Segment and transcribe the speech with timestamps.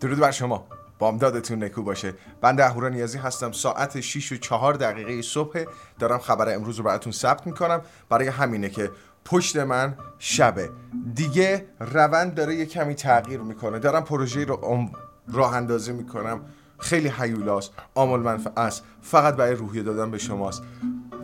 [0.00, 0.66] درود بر شما.
[0.98, 2.14] بامدادتون نکو باشه.
[2.40, 5.64] بنده اهورا نیازی هستم ساعت 6 و 4 دقیقه صبح
[5.98, 7.80] دارم خبر امروز رو براتون ثبت می‌کنم.
[8.08, 8.90] برای همینه که
[9.24, 10.70] پشت من شبه
[11.14, 13.78] دیگه روند داره یه کمی تغییر می‌کنه.
[13.78, 14.88] دارم پروژه رو
[15.32, 16.40] راه اندازی می‌کنم.
[16.78, 18.84] خیلی حیولاست آمال منفع است.
[19.02, 20.62] فقط برای روحیه دادن به شماست.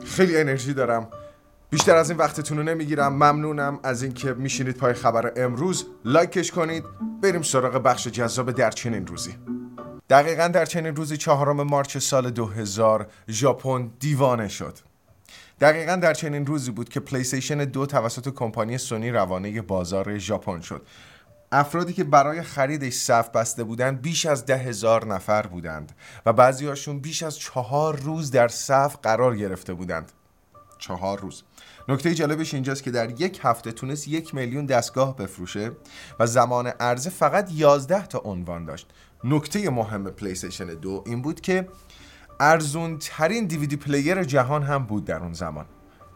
[0.05, 1.09] خیلی انرژی دارم.
[1.71, 3.13] بیشتر از این وقتتون رو نمی‌گیرم.
[3.13, 5.87] ممنونم از اینکه میشینید پای خبر امروز.
[6.05, 6.85] لایکش کنید.
[7.23, 9.35] بریم سراغ بخش جذاب در چنین روزی.
[10.11, 14.79] دقیقا در چنین روزی چهارم مارچ سال 2000 ژاپن دیوانه شد.
[15.61, 20.87] دقیقا در چنین روزی بود که پلیستیشن دو توسط کمپانی سونی روانه بازار ژاپن شد.
[21.53, 25.93] افرادی که برای خریدش صف بسته بودند بیش از ده هزار نفر بودند
[26.27, 30.13] و بعضی هاشون بیش از چهار روز در صف قرار گرفته بودند.
[30.79, 31.43] چهار روز.
[31.89, 35.73] نکته جالبش اینجاست که در یک هفته تونست یک میلیون دستگاه بفروشه
[36.21, 38.87] و زمان عرضه فقط 11 تا عنوان داشت.
[39.25, 41.69] نکته مهم پلیستیشن دو این بود که
[42.41, 45.67] ارزون ترین DVD player جهان هم بود در اون زمان.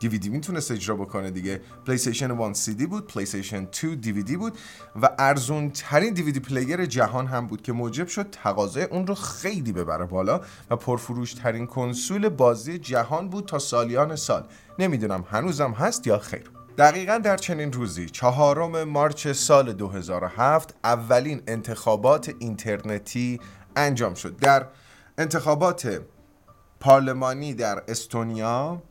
[0.01, 1.61] دیویدی می‌تونست اجرا بکنه دیگه.
[1.87, 4.59] پلیستیشن 1 سی دی بود پلیستیشن 2 دیویدی بود
[5.03, 9.73] و ارزون ترین DVD player جهان هم بود که موجب شد تقاضای اون رو خیلی
[9.73, 10.41] ببره بالا
[10.71, 14.47] و پرفروش ترین کنسول بازی جهان بود تا سالیان سال.
[14.79, 16.51] نمی‌دونم هنوزم هست یا خیر.
[16.79, 23.41] دقیقا در چنین روزی چهارم مارچ سال 2007 اولین انتخابات اینترنتی
[23.77, 24.37] انجام شد.
[24.37, 24.67] در
[25.19, 26.01] انتخابات
[26.81, 28.83] پارلمانی در استونیا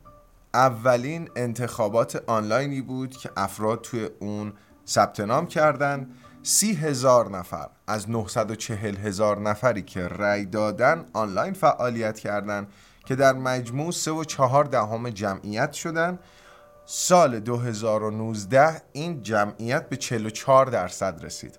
[0.54, 4.52] اولین انتخابات آنلاینی بود که افراد توی اون
[4.86, 12.18] ثبت نام کردند سی هزار نفر از 940 هزار نفری که رأی دادن آنلاین فعالیت
[12.18, 12.68] کردند
[13.06, 16.18] که در مجموع سه و چهار دهم جمعیت شدن.
[16.86, 21.58] سال 2019 این جمعیت به 44 درصد رسید.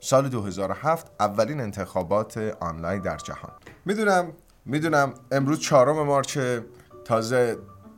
[0.00, 3.52] سال 2007 اولین انتخابات آنلاین در جهان.
[3.84, 4.32] می‌دونم
[4.64, 6.38] می‌دونم امروز چهارم مارچ
[7.04, 7.56] تازه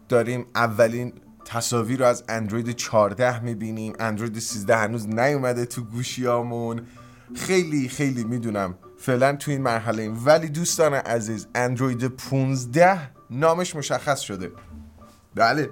[0.08, 1.12] داریم اولین
[1.44, 3.92] تصاویر رو از اندروید 14 می‌بینیم.
[4.00, 6.86] اندروید 13 هنوز نیومده تو گوشیامون.
[7.34, 10.26] خیلی خیلی می‌دونم فعلا تو این مرحله ایم.
[10.26, 14.52] ولی دوستان عزیز اندروید 15 نامش مشخص شده.
[15.34, 15.70] بله.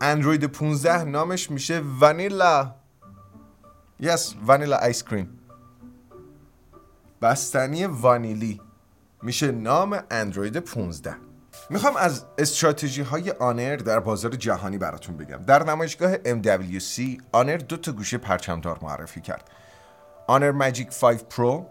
[0.00, 2.74] اندروید 15 نامش میشه vanilla
[4.00, 5.38] ice vanilla ice cream.
[7.22, 8.60] بستنی وانیلی
[9.22, 11.25] میشه نام اندروید 15
[11.70, 15.36] می‌خوام از استراتژی های آنر در بازار جهانی براتون بگم.
[15.36, 17.00] در نمایشگاه MWC
[17.32, 19.50] آنر دو تا گوشی پرچمدار معرفی کرد.
[20.26, 21.66] آنر ماجیک 5 پرو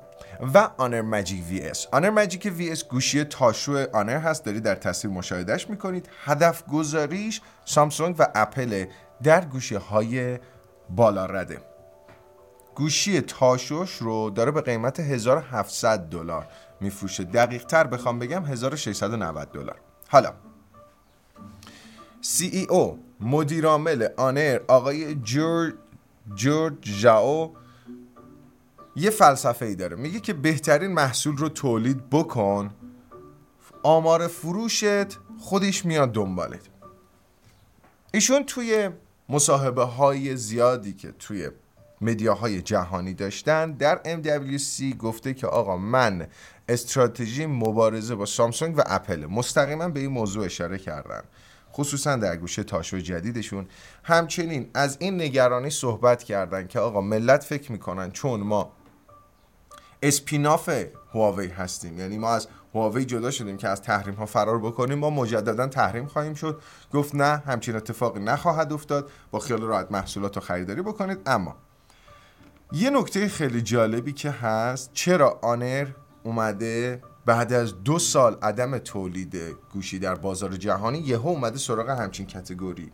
[0.54, 4.46] و آنر ماجیک VS آنر ماجیک VS گوشی تاشو آنر هست.
[4.46, 6.10] داری در تصویر مشاهدهش می‌کنید.
[6.26, 8.86] هدف گذاریش سامسونگ و اپل
[9.24, 10.40] در گوشی های
[10.90, 11.75] بالا رده.
[12.76, 16.48] گوشی تاشوش رو داره به قیمت 1700 دلار
[16.82, 17.24] میفروشه.
[17.24, 19.80] دقیق تر بخوام بگم 1690 دلار.
[20.08, 20.34] حالا
[22.24, 25.74] CEO مدیرعامل آنر آقای جورج
[26.36, 27.50] جورج ژائو
[28.96, 29.96] یه فلسفه ای داره.
[29.96, 32.74] میگه که بهترین محصول رو تولید بکن
[33.84, 36.62] آمار فروشت خودش میاد دنبالت.
[38.14, 38.90] ایشون توی
[39.30, 41.50] مصاحبه های زیادی که توی
[42.02, 43.72] مدیاهای جهانی داشتن.
[43.72, 46.28] در MWC گفته که آقا من
[46.70, 51.22] استراتژی مبارزه با سامسونگ و اپل مستقیما به این موضوع اشاره کردن
[51.74, 53.68] خصوصا در گوشه تاشو جدیدشون.
[54.04, 58.72] همچنین از این نگرانی صحبت کردن که آقا ملت فکر می‌کنن چون ما
[60.04, 60.70] اسپیناف
[61.14, 62.00] هواوی هستیم.
[62.00, 66.06] یعنی ما از هواوی جدا شدیم که از تحریم ها فرار بکنیم ما مجددا تحریم
[66.06, 66.62] خواهیم شد.
[66.94, 69.12] گفت نه همچین اتفاقی نخواهد افتاد.
[69.32, 71.18] با خیال راحت محصولات رو خریداری بکنید.
[71.26, 71.56] اما
[72.76, 75.88] یه نکته خیلی جالبی که هست چرا آنر
[76.24, 79.36] اومده بعد از دو سال عدم تولید
[79.74, 82.92] گوشی در بازار جهانی یهو اومده سراغ همچین کتگوری.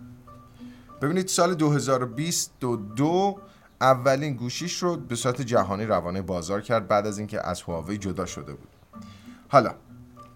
[1.02, 3.40] ببینید سال 2022
[3.82, 8.26] اولین گوشیش رو به صورت جهانی روانه بازار کرد بعد از اینکه از هواوی جدا
[8.26, 8.70] شده بود.
[9.48, 9.76] حالا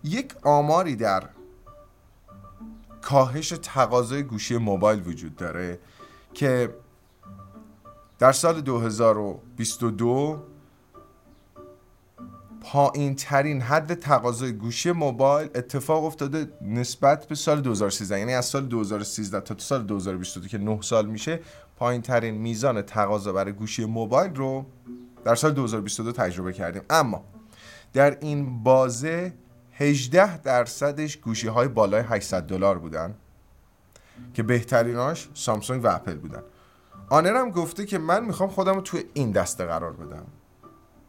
[0.03, 1.23] یک آماری در
[3.01, 5.79] کاهش تقاضای گوشی موبایل وجود داره
[6.33, 6.75] که
[8.19, 10.43] در سال 2022
[12.61, 18.65] پایین ترین حد تقاضای گوشی موبایل اتفاق افتاده نسبت به سال 2013 یعنی از سال
[18.65, 21.39] 2013 تا سال 2022 که 9 سال میشه
[21.75, 24.65] پایین ترین میزان تقاضا برای گوشی موبایل رو
[25.25, 26.81] در سال 2022 تجربه کردیم.
[26.89, 27.25] اما
[27.93, 29.33] در این بازه
[29.71, 33.15] 18 درصدش گوشی های بالای 800 دلار بودن
[34.33, 36.43] که بهتریناش سامسونگ و اپل بودن.
[37.09, 40.25] آنر هم گفته که من می‌خوام خودم رو توی این دسته قرار بدم.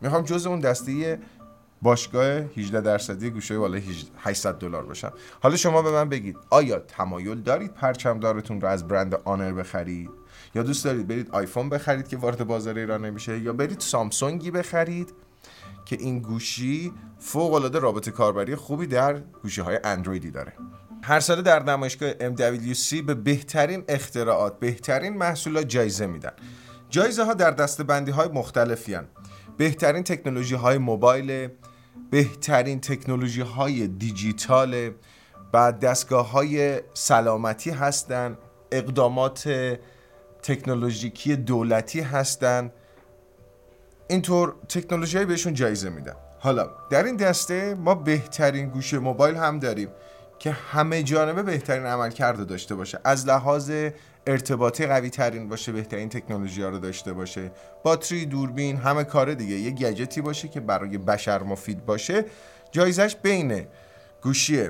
[0.00, 1.18] می‌خوام جز اون دسته
[1.82, 3.80] باشگاه 18 درصدی گوشه بالا
[4.18, 5.12] 800 دلار باشم.
[5.42, 10.10] حالا شما به من بگید آیا تمایل دارید پرچمدارتون رو از برند آنر بخرید؟
[10.54, 15.14] یا دوست دارید برید آیفون بخرید که وارد بازار ایران نمیشه؟ یا برید سامسونگی بخرید
[15.84, 20.52] که این گوشی فوق العاده رابطه کاربری خوبی در گوشی های اندرویدی داره.
[21.02, 26.32] هر ساله در نمایشگاه MWC به بهترین اختراعات بهترین محصولات جایزه میدن.
[26.90, 29.04] جایزه ها در دسته بندی های مختلفی هن.
[29.56, 31.48] بهترین تکنولوژی های موبایل
[32.10, 34.90] بهترین تکنولوژی های دیجیتال
[35.52, 38.38] و دستگاه های سلامتی هستند
[38.72, 39.48] اقدامات
[40.42, 42.72] تکنولوژیکی دولتی هستند
[44.08, 46.16] اینطور تکنولوژی بهشون جایزه میدن.
[46.38, 49.88] حالا در این دسته ما بهترین گوشه موبایل هم داریم.
[50.38, 52.98] که همه جانبه بهترین عمل کرده داشته باشه.
[53.04, 53.72] از لحاظ
[54.26, 57.52] ارتباطی قوی ترین باشه بهترین تکنولوژی ها رو داشته باشه.
[57.82, 59.54] باتری دوربین همه کار دیگه.
[59.54, 62.24] یه گجتی باشه که برای بشر مفید باشه.
[62.70, 63.66] جایزش بین
[64.22, 64.68] گوشی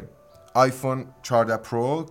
[0.54, 2.06] آیفون 14 پرو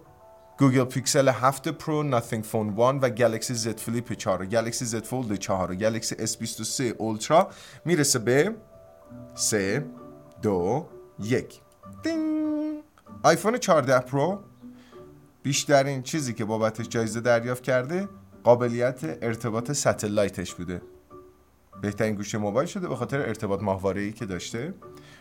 [0.58, 5.04] گوگل پیکسل 7 پرو ناتینگ فون 1 و گلکسی زد فلیپ 4 و گلکسی زد
[5.04, 7.50] فولد 4 و گلکسی اس 23 اولترا
[7.86, 8.56] می‌رسه به
[9.36, 9.86] 3
[10.42, 11.62] 2 1
[12.04, 12.65] دینگ!
[13.24, 14.40] آیفون 14 پرو
[15.44, 18.10] بیشترین چیزی که بابتش جایزه دریافت کرده
[18.44, 20.82] قابلیت ارتباط satellite ش بوده.
[21.82, 24.74] بهترین گوشی موبایل شده به خاطر ارتباط ای که داشته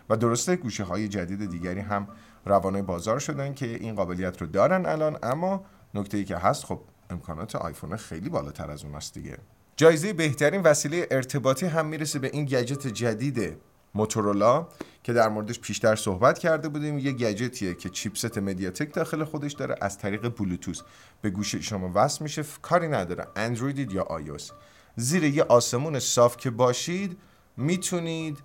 [0.08, 2.08] و درسته گوشه های جدید دیگری هم
[2.44, 5.64] روانه بازار شدن که این قابلیت رو دارن الان اما
[5.94, 9.38] نکته ای که هست خب امکانات آیفون خیلی بالاتر از اون است دیگه.
[9.76, 13.56] جایزه بهترین وسیله ارتباطی هم می‌رسه به این گجت جدید
[13.94, 14.68] موتورولا
[15.02, 19.74] که در موردش پیشتر صحبت کرده بودیم یه گجتیه که چیپست مدیاتک داخل خودش داره
[19.80, 20.80] از طریق بلوتوث.
[21.22, 23.26] به گوش شما وصل میشه کاری نداره.
[23.36, 24.50] اندروید یا آیوس.
[24.96, 27.18] زیر یه آسمون صاف که باشید
[27.56, 28.38] می‌تونید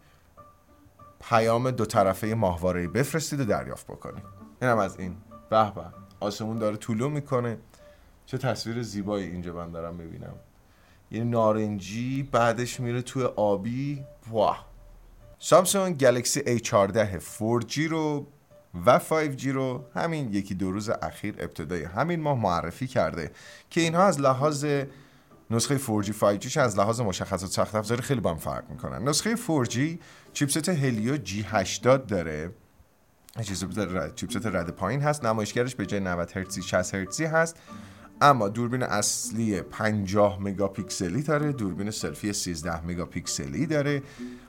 [1.22, 4.24] پیام دو طرفه ماهواره بفرستید و دریافت بکنید.
[4.62, 5.18] اینم از این.
[5.50, 5.82] به به.
[6.20, 7.58] آسمون داره طولو می‌کنه.
[8.26, 10.34] چه تصویر زیبایی اینجا من دارم ببینم
[11.12, 14.04] یه نارنجی بعدش میره توی آبی.
[14.30, 14.69] واه!
[15.40, 18.28] سامسونگ گلکسی A14 4G رو
[18.86, 23.32] و 5G رو همین یکی دو روز اخیر ابتدای همین ماه معرفی کرده
[23.70, 24.66] که اینها از لحاظ
[25.52, 29.08] نسخه 4G 5G از لحاظ مشخصات سخت افزاری خیلی با هم فرق می‌کنن.
[29.08, 29.80] نسخه 4G
[30.34, 32.52] chipset هلیو G80 داره.
[34.16, 35.26] chipset رده پایین هست.
[35.26, 37.56] نمایشگرش به جای 90 هرتزی 60 هرتزی هست.
[38.22, 44.04] اما دوربین اصلی 50 مگاپیکسلی داره دوربین سلفی 13 مگاپیکسلی داره.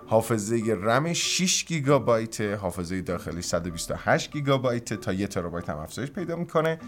[0.07, 6.79] حافظه رم 6 گیگابایت حافظه داخلی 128 گیگابایت تا 1 ترابایت هم افزایش پیدا می‌کنه.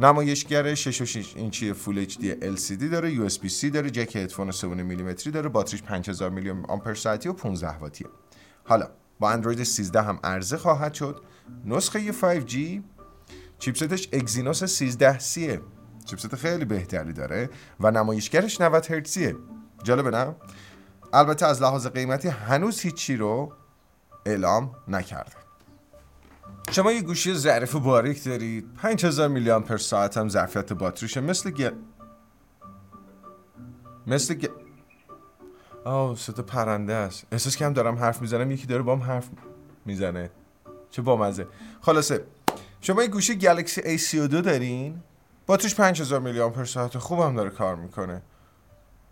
[0.00, 5.82] نمایشگر 6 اینچی full HD LCD داره USB-C داره جک هدفون 3 میلیمتری داره باتریش
[5.82, 8.06] 5000 میلی آمپر ساعتی و 15 واتیه.
[8.64, 8.88] حالا
[9.20, 11.22] با اندروید 13 هم عرضه خواهد شد.
[11.64, 12.56] نسخه 5G
[13.58, 15.60] chipset ش اگزینوس 13 سیه.
[16.08, 17.50] chipset خیلی بهتری داره
[17.80, 19.36] و نمایشگرش 90 هرتزیه.
[19.82, 20.34] جالبه نه؟
[21.12, 23.52] البته از لحاظ قیمتی هنوز هیچی رو
[24.26, 25.36] اعلام نکرده.
[26.70, 31.72] شما یه گوشی ظرف باریک دارید 5000 میلی آمپر ساعت هم ظرفیت باتریشه مثل گ...
[34.06, 34.48] مثل گ...
[35.84, 37.26] آه صدا پرنده است.
[37.32, 39.28] احساس که هم دارم حرف می‌زنم یکی داره با هم حرف
[39.84, 40.30] می‌زنه.
[40.90, 41.46] چه بامزه.
[41.80, 42.24] خلاصه
[42.80, 45.02] شما یه گوشی گلکسی A32 دارین؟
[45.48, 48.22] باتریش 5000 میلی آمپر ساعت خوبم داره کار می‌کنه.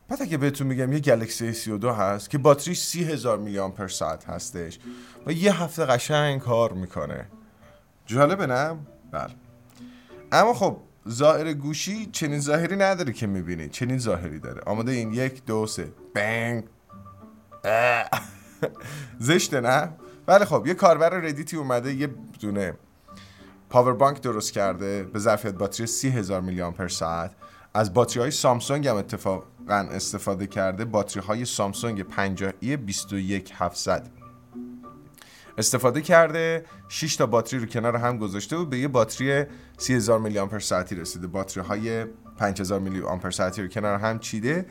[0.09, 4.78] بعد اگه بهتون میگم یه گلکسی 32 هست که باتریش 30000 میلی آمپر ساعت هستش
[5.26, 7.26] و یه هفته قشنگ کار می‌کنه.
[8.07, 8.76] جالبه نه؟
[9.11, 9.35] بله.
[10.33, 10.76] اما خب
[11.09, 14.62] ظاهر گوشی چنین ظاهری نداره که می‌بینید چنین ظاهری داره.
[14.66, 15.93] آماده این یک دو سه.
[16.14, 16.64] بنگ.
[19.19, 19.93] زشته نه؟
[20.26, 22.07] بله خب یه کاربر ردیتی اومده یه
[22.40, 22.75] دونه
[23.70, 27.32] پاور بانک درست کرده به ظرفیت باتری 30000 میلی آمپر ساعت.
[27.75, 30.85] از باتری های سامسونگ هم اتفاقا استفاده کرده.
[30.85, 34.11] باتری های سامسونگ 50 ای 21700
[35.58, 36.64] استفاده کرده.
[36.88, 39.44] 6 تا باتری رو کنار هم گذاشته و به یه باتری
[39.78, 41.26] 30000 میلی آمپر ساعتی رسیده.
[41.26, 42.04] باتری های
[42.37, 44.66] 5000 میلی آمپر ساعتی رو کنار هم چیده.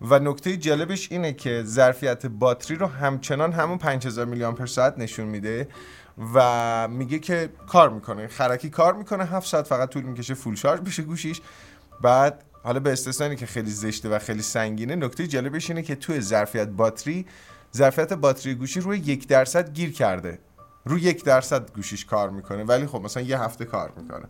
[0.00, 5.26] و نکته جالبش اینه که ظرفیت باتری رو همچنان همون 5000 میلی آمپر ساعت نشون
[5.26, 5.68] میده.
[6.34, 8.26] و میگه که کار می‌کنه.
[8.28, 11.40] خرکی کار می‌کنه 7 ساعت فقط طول می‌کشه فول شارژ بشه گوشیش.
[12.00, 14.96] بعد حالا به استثنایی که خیلی زشته و خیلی سنگینه.
[14.96, 17.26] نکته جالبش اینه که توی ظرفیت باتری
[17.76, 20.38] ظرفیت باتری گوشی روی یک درصد گیر کرده.
[20.84, 22.64] روی یک درصد گوشیش کار می‌کنه.
[22.64, 24.24] ولی خب مثلا یه هفته کار می‌کنه.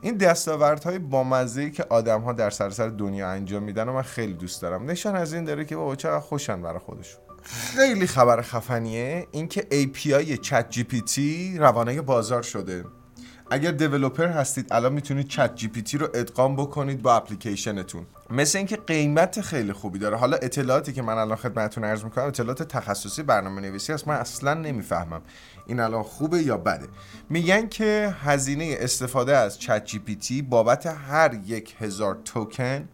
[0.00, 4.34] این دستاوردهای بامزه ای که آدم ها در سراسر دنیا انجام میدن و من خیلی
[4.34, 4.90] دوست دارم.
[4.90, 7.20] نشان از این داره که بابا چقدر خوشن برای خودشون.
[7.42, 12.84] خیلی خبر خفنیه اینکه API ChatGPT روانه بازار شده.
[13.50, 18.06] اگر developer هستید الان می‌تونید ChatGPT رو ادغام بکنید با اپلیکیشنتون.
[18.30, 20.16] مثل اینکه قیمت خیلی خوبی داره.
[20.16, 24.08] حالا اطلاعاتی که من الان خدمتتون عرض می‌کنم اطلاعات تخصصی برنامه نویسی است.
[24.08, 25.22] من اصلا نمی‌فهمم
[25.66, 26.88] این الان خوبه یا بده.
[27.30, 32.88] میگن که هزینه استفاده از ChatGPT بابت هر یک هزار توکن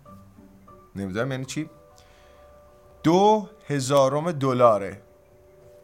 [0.96, 1.70] نمی‌دونم یعنی چی؟
[3.02, 5.02] دو هزارم دلاره.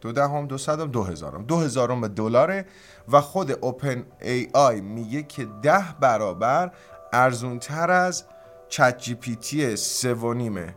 [0.01, 1.45] دو دهم دو صدم دو هزارم.
[1.45, 2.67] دو هزارم دلاره
[3.09, 6.71] و خود OpenAI میگه که ده برابر
[7.13, 8.25] ارزون تر از
[8.69, 10.75] ChatGPT سه و نیمه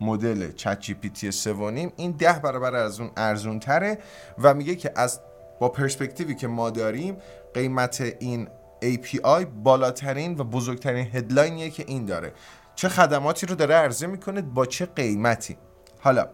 [0.00, 3.98] مدل ChatGPT سه و نیم این ده برابر از اون ارزون تره
[4.38, 5.20] و میگه که از
[5.60, 7.16] با پرسپکتیوی که ما داریم
[7.54, 8.48] قیمت این
[8.82, 12.32] API بالاترین و بزرگترین headline یه که این داره.
[12.74, 15.56] چه خدماتی رو داره عرضه می‌کنه با چه قیمتی.
[16.00, 16.28] حالا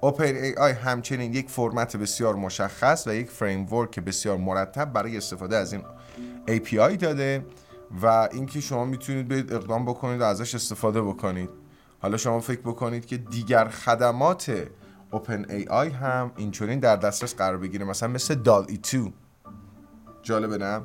[0.00, 3.66] OpenAI همچنین یک فرمت بسیار مشخص و یک فریم
[4.06, 5.82] بسیار مرتب برای استفاده از این
[6.48, 7.46] API داده
[8.02, 11.50] و اینکه شما می‌تونید برید اقدام بکنید و ازش استفاده بکنید.
[12.02, 14.66] حالا شما فکر بکنید که دیگر خدمات
[15.10, 19.12] اوپن ای آی هم اینچنین در دسترس قرار بگیره مثلا مثل دال ای 2
[20.22, 20.80] جالبه نه؟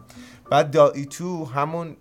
[0.51, 1.97] بعد دال ای 2 همون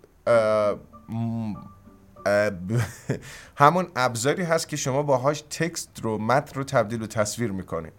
[3.61, 7.93] همون ابزاری هست که شما باهاش تکست رو متن رو تبدیل و تصویر می‌کنید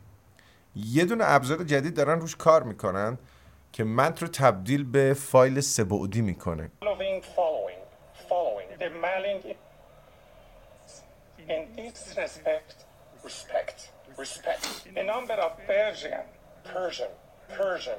[0.77, 3.19] یه دونه ابزار جدید دارن روش کار می‌کنن
[3.73, 6.71] که متن رو تبدیل به فایل سبعدی می‌کنه.
[17.51, 17.99] Persian,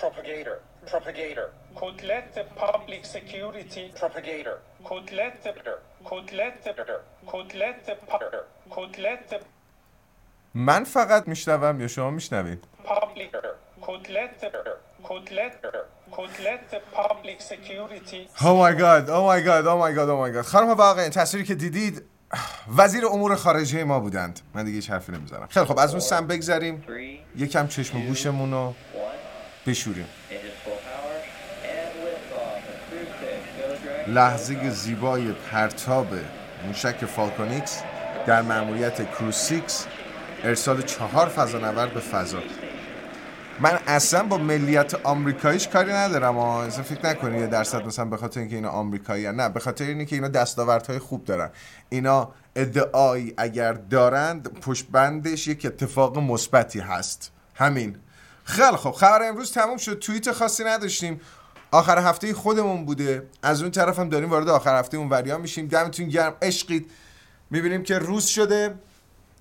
[0.00, 5.52] propagator, propagator, could let the public security propagator, could let the,
[6.04, 7.96] could let the, could let the,
[8.70, 9.40] could let the
[10.54, 13.36] من فقط میشنوم یا شما میشنوید public
[13.80, 14.50] could let the,
[15.02, 15.64] could let
[16.12, 20.18] could let the public security Oh my god oh my god oh my god oh
[20.26, 22.02] my god خانم واقعا تصویری که دیدید
[22.76, 26.26] وزیر امور خارجه ما بودند من دیگه هیچ حرفی نمی‌زنم خیلی خب از اون سم
[26.26, 26.84] بگذریم
[27.36, 28.74] یکم چشم و گوشمون رو
[29.66, 30.06] بشوریم
[34.08, 36.06] لحظه زیبای پرتاب
[36.66, 37.82] موشک Falcon X
[38.26, 39.60] در ماموریت Crew 6
[40.44, 42.38] ارسال چهار فضانورد به فضا.
[43.60, 48.40] من اصلا با ملیت آمریکاییش کاری ندارم اصلا فکر نکنی یه درصد مثلا به خاطر
[48.40, 51.50] اینکه اینا آمریکایی نه به خاطر اینکه اینا دستاوردهای خوب دارن.
[51.88, 57.32] اینا ادعایی اگر دارند پشت بندش یک اتفاق مثبتی هست.
[57.54, 57.96] همین.
[58.44, 59.98] خیلی خب خبر امروز تموم شد.
[59.98, 61.20] توییت خاصی نداشتیم.
[61.70, 63.28] آخر هفته خودمون بوده.
[63.42, 65.68] از اون طرف هم داریم وارد آخر هفته اون وریا میشیم.
[65.68, 66.34] دمتون گرم.
[66.42, 66.90] عشقید.
[67.50, 68.74] می‌بینیم که روز شده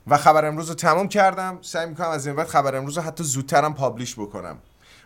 [0.08, 1.60] و خبر امروز رو تموم کردم.
[1.62, 4.58] سعی می‌کنم از این بعد خبر امروز رو حتی زودترم پابلیش بکنم.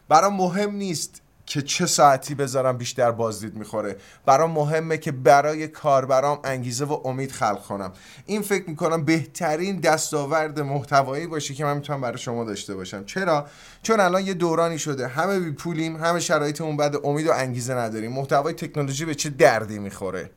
[0.10, 3.96] برام مهم نیست که چه ساعتی بذارم بیشتر بازدید می‌خوره.
[4.26, 7.94] برام مهمه که برای کاربرام انگیزه و امید خلق کنم.
[8.26, 13.06] این فکر می‌کنم بهترین دستاورد محتوایی باشه که من می‌تونم برای شما داشته باشم.
[13.06, 13.48] چرا؟
[13.84, 15.08] چون الان یه دورانی شده.
[15.08, 18.12] همه بی پولیم همه شرایطمون بعد امید و انگیزه نداریم.
[18.12, 20.32] محتوای تکنولوژی به چه دردی می‌خوره؟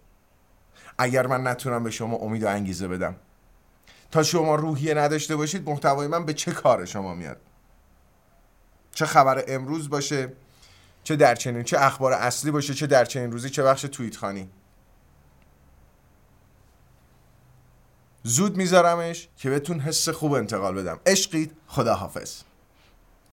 [0.99, 3.17] اگر من نتونم به شما امید و انگیزه بدم.
[4.11, 7.41] تا شما روحیه نداشته باشید محتوای من به چه کار شما میاد؟
[8.93, 10.33] چه خبر امروز باشه؟
[11.05, 14.51] چه در چنین چه اخبار اصلی باشه چه در چنین روزی چه بخش توییت خانی
[18.23, 21.01] زود میذارمش که بهتون حس خوب انتقال بدم.
[21.07, 22.43] عشقید خداحافظ.